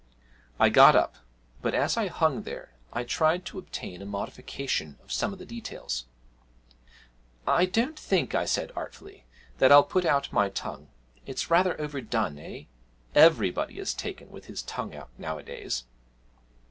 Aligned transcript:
I 0.59 0.69
got 0.69 0.95
up, 0.95 1.13
but, 1.61 1.75
as 1.75 1.95
I 1.95 2.07
hung 2.07 2.41
there, 2.41 2.73
I 2.91 3.03
tried 3.03 3.45
to 3.45 3.59
obtain 3.59 4.01
a 4.01 4.05
modification 4.07 4.97
of 5.03 5.11
some 5.11 5.31
of 5.31 5.37
the 5.37 5.45
details. 5.45 6.05
'I 7.45 7.65
don't 7.67 7.99
think,' 7.99 8.33
I 8.33 8.45
said 8.45 8.71
artfully, 8.75 9.25
'that 9.59 9.71
I'll 9.71 9.83
put 9.83 10.05
out 10.05 10.33
my 10.33 10.49
tongue 10.49 10.87
it's 11.27 11.51
rather 11.51 11.79
overdone, 11.79 12.39
eh? 12.39 12.63
Everybody 13.13 13.77
is 13.77 13.93
taken 13.93 14.31
with 14.31 14.45
his 14.45 14.63
tongue 14.63 14.95
out 14.95 15.09
nowadays.' 15.19 15.83